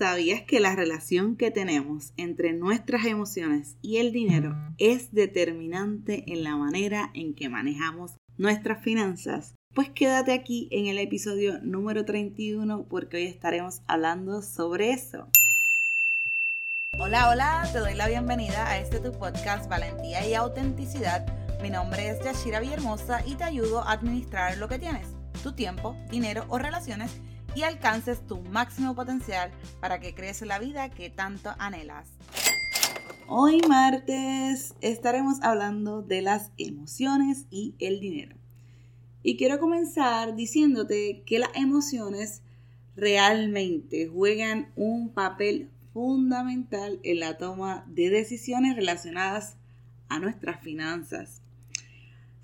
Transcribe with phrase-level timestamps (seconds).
[0.00, 6.42] ¿Sabías que la relación que tenemos entre nuestras emociones y el dinero es determinante en
[6.42, 9.56] la manera en que manejamos nuestras finanzas?
[9.74, 15.28] Pues quédate aquí en el episodio número 31 porque hoy estaremos hablando sobre eso.
[16.98, 21.26] Hola, hola, te doy la bienvenida a este tu podcast Valentía y Autenticidad.
[21.60, 25.08] Mi nombre es Yashira Villahermosa y te ayudo a administrar lo que tienes,
[25.42, 27.20] tu tiempo, dinero o relaciones
[27.54, 32.08] y alcances tu máximo potencial para que crees la vida que tanto anhelas.
[33.26, 38.36] Hoy martes estaremos hablando de las emociones y el dinero.
[39.22, 42.42] Y quiero comenzar diciéndote que las emociones
[42.96, 49.56] realmente juegan un papel fundamental en la toma de decisiones relacionadas
[50.08, 51.39] a nuestras finanzas.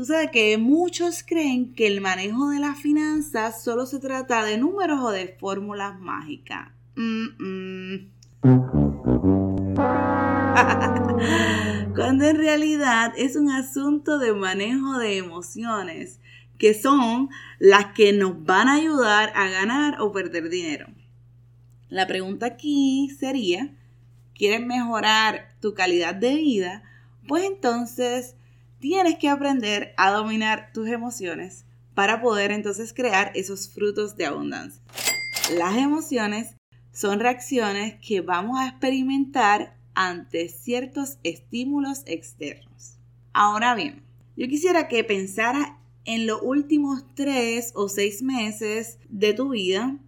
[0.00, 4.98] Sucede que muchos creen que el manejo de las finanzas solo se trata de números
[5.02, 6.70] o de fórmulas mágicas.
[11.94, 16.18] Cuando en realidad es un asunto de manejo de emociones,
[16.56, 20.86] que son las que nos van a ayudar a ganar o perder dinero.
[21.90, 23.76] La pregunta aquí sería,
[24.34, 26.84] ¿quieres mejorar tu calidad de vida?
[27.28, 28.34] Pues entonces
[28.80, 31.64] tienes que aprender a dominar tus emociones
[31.94, 34.82] para poder entonces crear esos frutos de abundancia.
[35.56, 36.56] Las emociones
[36.92, 42.98] son reacciones que vamos a experimentar ante ciertos estímulos externos.
[43.32, 44.02] Ahora bien,
[44.36, 45.72] yo quisiera que pensaras
[46.04, 49.98] en los últimos tres o seis meses de tu vida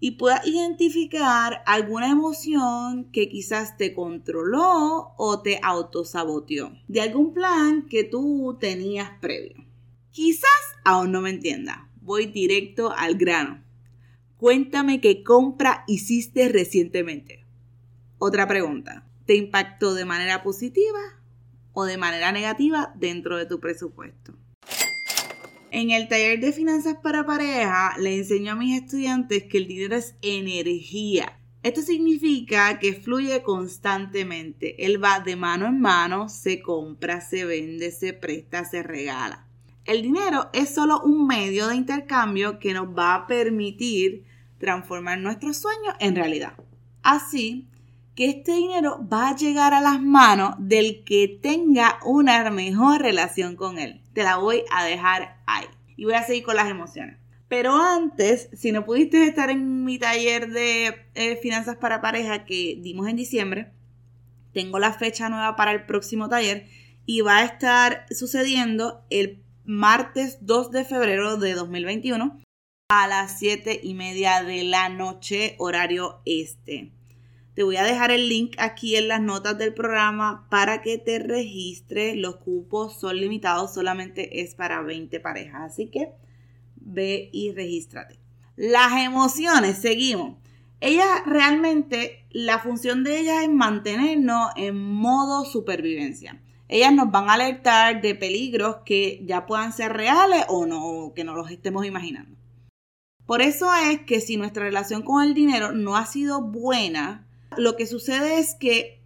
[0.00, 7.86] y puedas identificar alguna emoción que quizás te controló o te autosaboteó de algún plan
[7.86, 9.66] que tú tenías previo.
[10.10, 10.50] Quizás
[10.84, 11.88] aún no me entienda.
[12.00, 13.62] Voy directo al grano.
[14.38, 17.44] Cuéntame qué compra hiciste recientemente.
[18.18, 19.06] Otra pregunta.
[19.26, 20.98] ¿Te impactó de manera positiva
[21.72, 24.39] o de manera negativa dentro de tu presupuesto?
[25.72, 29.94] En el taller de finanzas para pareja le enseño a mis estudiantes que el dinero
[29.94, 31.38] es energía.
[31.62, 34.84] Esto significa que fluye constantemente.
[34.84, 39.46] Él va de mano en mano, se compra, se vende, se presta, se regala.
[39.84, 44.24] El dinero es solo un medio de intercambio que nos va a permitir
[44.58, 46.54] transformar nuestros sueños en realidad.
[47.02, 47.68] Así
[48.16, 53.54] que este dinero va a llegar a las manos del que tenga una mejor relación
[53.54, 53.99] con él.
[54.12, 55.66] Te la voy a dejar ahí.
[55.96, 57.18] Y voy a seguir con las emociones.
[57.48, 62.78] Pero antes, si no pudiste estar en mi taller de eh, finanzas para pareja que
[62.80, 63.72] dimos en diciembre,
[64.52, 66.66] tengo la fecha nueva para el próximo taller
[67.06, 72.40] y va a estar sucediendo el martes 2 de febrero de 2021
[72.88, 76.92] a las 7 y media de la noche, horario este.
[77.54, 81.18] Te voy a dejar el link aquí en las notas del programa para que te
[81.18, 82.16] registres.
[82.16, 85.72] Los cupos son limitados, solamente es para 20 parejas.
[85.72, 86.12] Así que
[86.76, 88.18] ve y regístrate.
[88.56, 90.36] Las emociones, seguimos.
[90.80, 96.40] Ellas realmente, la función de ellas es mantenernos en modo supervivencia.
[96.68, 101.24] Ellas nos van a alertar de peligros que ya puedan ser reales o no, que
[101.24, 102.38] no los estemos imaginando.
[103.26, 107.76] Por eso es que si nuestra relación con el dinero no ha sido buena, lo
[107.76, 109.00] que sucede es que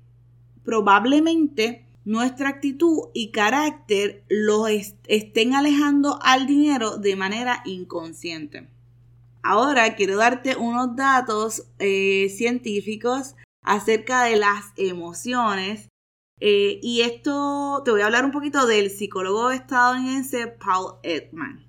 [0.65, 4.69] probablemente nuestra actitud y carácter los
[5.07, 8.69] estén alejando al dinero de manera inconsciente.
[9.43, 15.89] Ahora quiero darte unos datos eh, científicos acerca de las emociones.
[16.41, 21.65] Eh, y esto te voy a hablar un poquito del psicólogo estadounidense Paul Ekman.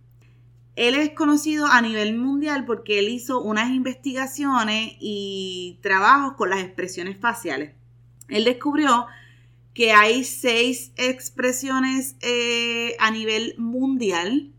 [0.75, 6.59] Él es conocido a nivel mundial porque él hizo unas investigaciones y trabajos con las
[6.59, 7.73] expresiones faciales.
[8.27, 9.05] Él descubrió
[9.73, 14.51] que hay seis expresiones eh, a nivel mundial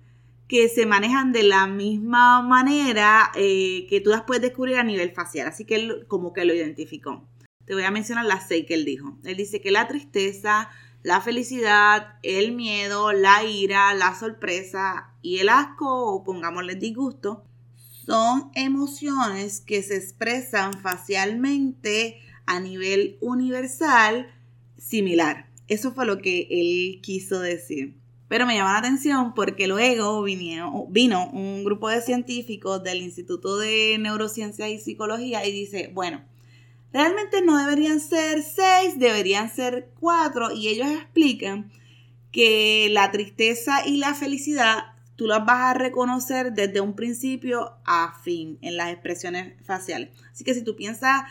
[0.49, 5.11] que se manejan de la misma manera eh, que tú las puedes descubrir a nivel
[5.11, 5.49] facial.
[5.49, 7.27] Así que él como que lo identificó.
[7.65, 9.19] Te voy a mencionar las seis que él dijo.
[9.25, 10.71] Él dice que la tristeza,
[11.03, 17.45] la felicidad, el miedo, la ira, la sorpresa y el asco o pongámosle disgusto
[18.07, 24.29] son emociones que se expresan facialmente a nivel universal
[24.79, 25.51] similar.
[25.67, 27.97] Eso fue lo que él quiso decir.
[28.29, 33.57] Pero me llama la atención porque luego vino, vino un grupo de científicos del Instituto
[33.57, 36.25] de Neurociencias y Psicología y dice, bueno,
[36.97, 41.71] Realmente no deberían ser seis, deberían ser cuatro y ellos explican
[42.33, 48.19] que la tristeza y la felicidad tú las vas a reconocer desde un principio a
[48.25, 50.09] fin en las expresiones faciales.
[50.33, 51.25] Así que si tú piensas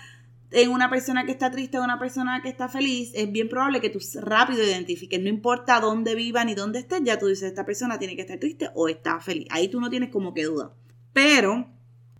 [0.51, 3.81] en una persona que está triste o una persona que está feliz, es bien probable
[3.81, 7.65] que tú rápido identifiques, no importa dónde viva ni dónde estés, ya tú dices, esta
[7.65, 9.47] persona tiene que estar triste o está feliz.
[9.49, 10.73] Ahí tú no tienes como que duda.
[11.11, 11.74] Pero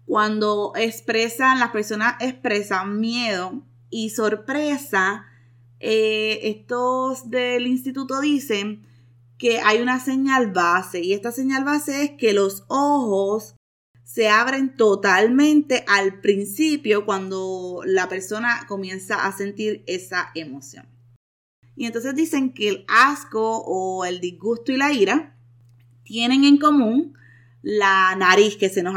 [0.05, 5.25] cuando expresan, las personas expresan miedo y sorpresa,
[5.79, 8.85] eh, estos del instituto dicen
[9.37, 13.55] que hay una señal base y esta señal base es que los ojos
[14.03, 20.87] se abren totalmente al principio cuando la persona comienza a sentir esa emoción.
[21.75, 25.37] Y entonces dicen que el asco o el disgusto y la ira
[26.03, 27.17] tienen en común
[27.67, 28.93] la nariz, que se nos,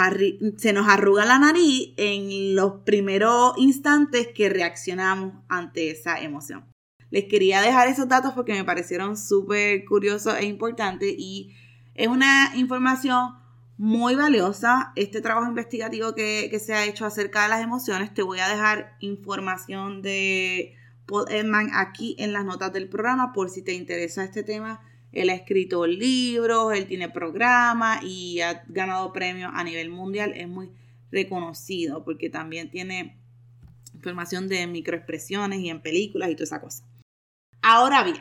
[0.58, 6.70] se nos arruga la nariz en los primeros instantes que reaccionamos ante esa emoción.
[7.08, 11.54] Les quería dejar esos datos porque me parecieron súper curiosos e importantes y
[11.94, 13.36] es una información
[13.78, 14.92] muy valiosa.
[14.96, 18.50] Este trabajo investigativo que, que se ha hecho acerca de las emociones, te voy a
[18.50, 20.74] dejar información de
[21.06, 24.82] Paul Edman aquí en las notas del programa por si te interesa este tema.
[25.12, 30.32] Él ha escrito libros, él tiene programas y ha ganado premios a nivel mundial.
[30.36, 30.70] Es muy
[31.10, 33.16] reconocido porque también tiene
[33.94, 36.84] información de microexpresiones y en películas y toda esa cosa.
[37.62, 38.20] Ahora bien,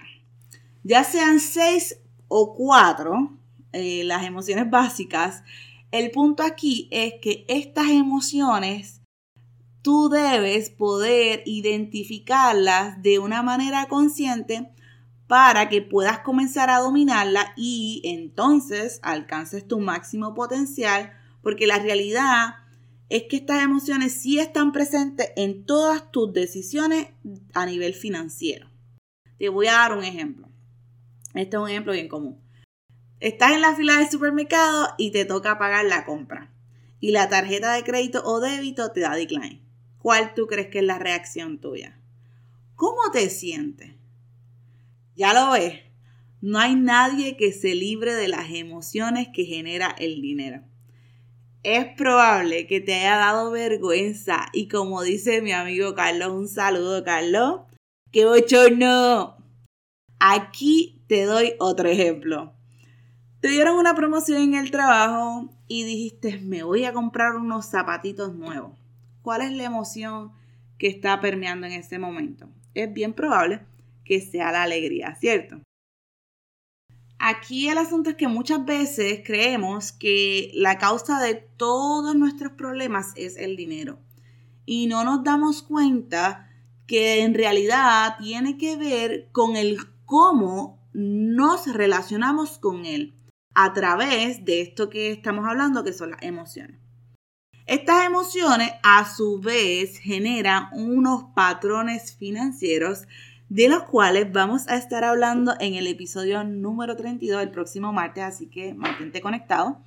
[0.84, 3.38] ya sean seis o cuatro,
[3.74, 5.44] eh, las emociones básicas,
[5.92, 9.02] el punto aquí es que estas emociones
[9.82, 14.70] tú debes poder identificarlas de una manera consciente
[15.28, 22.56] para que puedas comenzar a dominarla y entonces alcances tu máximo potencial, porque la realidad
[23.10, 27.08] es que estas emociones sí están presentes en todas tus decisiones
[27.54, 28.70] a nivel financiero.
[29.38, 30.50] Te voy a dar un ejemplo.
[31.34, 32.42] Este es un ejemplo bien común.
[33.20, 36.54] Estás en la fila del supermercado y te toca pagar la compra.
[37.00, 39.62] Y la tarjeta de crédito o débito te da decline.
[40.00, 42.00] ¿Cuál tú crees que es la reacción tuya?
[42.76, 43.97] ¿Cómo te sientes?
[45.18, 45.80] Ya lo ves.
[46.42, 50.62] No hay nadie que se libre de las emociones que genera el dinero.
[51.64, 57.04] Es probable que te haya dado vergüenza y como dice mi amigo Carlos, un saludo
[57.04, 57.62] Carlos,
[58.12, 59.38] ¡Qué bochorno!
[60.20, 62.54] Aquí te doy otro ejemplo.
[63.40, 68.36] Te dieron una promoción en el trabajo y dijiste, me voy a comprar unos zapatitos
[68.36, 68.78] nuevos.
[69.24, 70.34] ¿Cuál es la emoción
[70.78, 72.50] que está permeando en ese momento?
[72.76, 73.66] Es bien probable
[74.08, 75.62] que sea la alegría, ¿cierto?
[77.20, 83.14] Aquí el asunto es que muchas veces creemos que la causa de todos nuestros problemas
[83.16, 84.00] es el dinero
[84.66, 86.50] y no nos damos cuenta
[86.86, 93.16] que en realidad tiene que ver con el cómo nos relacionamos con él
[93.56, 96.80] a través de esto que estamos hablando, que son las emociones.
[97.66, 103.08] Estas emociones a su vez generan unos patrones financieros
[103.50, 108.24] de los cuales vamos a estar hablando en el episodio número 32 el próximo martes,
[108.24, 109.82] así que mantente conectado.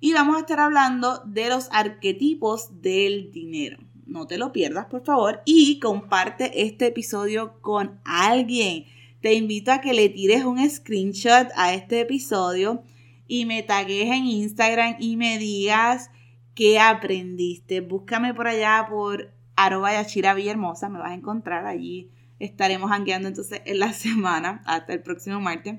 [0.00, 3.78] Y vamos a estar hablando de los arquetipos del dinero.
[4.06, 5.42] No te lo pierdas, por favor.
[5.44, 8.84] Y comparte este episodio con alguien.
[9.20, 12.82] Te invito a que le tires un screenshot a este episodio
[13.26, 16.10] y me tagues en Instagram y me digas
[16.54, 17.80] qué aprendiste.
[17.80, 20.88] Búscame por allá por arroba Yachira Villahermosa.
[20.88, 22.10] Me vas a encontrar allí.
[22.38, 25.76] Estaremos hangueando entonces en la semana hasta el próximo martes.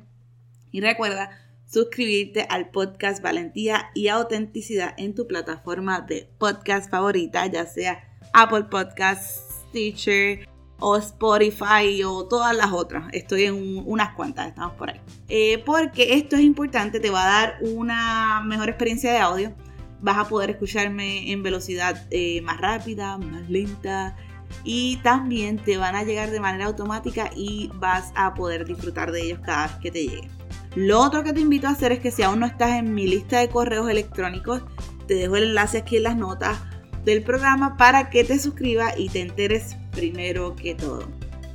[0.72, 1.30] Y recuerda
[1.66, 8.66] suscribirte al podcast Valentía y Autenticidad en tu plataforma de podcast favorita, ya sea Apple
[8.66, 10.48] Podcasts, Stitcher
[10.80, 13.06] o Spotify o todas las otras.
[13.12, 15.02] Estoy en unas cuantas, estamos por ahí.
[15.28, 19.54] Eh, porque esto es importante, te va a dar una mejor experiencia de audio.
[20.00, 24.16] Vas a poder escucharme en velocidad eh, más rápida, más lenta.
[24.64, 29.22] Y también te van a llegar de manera automática y vas a poder disfrutar de
[29.22, 30.30] ellos cada vez que te llegue.
[30.76, 33.08] Lo otro que te invito a hacer es que si aún no estás en mi
[33.08, 34.62] lista de correos electrónicos,
[35.08, 36.60] te dejo el enlace aquí en las notas
[37.04, 41.08] del programa para que te suscribas y te enteres primero que todo.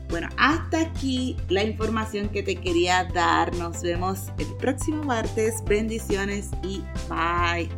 [0.08, 3.54] Bueno, hasta aquí la información que te quería dar.
[3.56, 5.62] Nos vemos el próximo martes.
[5.64, 7.68] Bendiciones y bye.